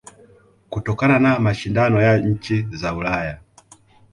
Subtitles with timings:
[0.69, 3.37] Kutokana na mashindano ya nchi za Ulaya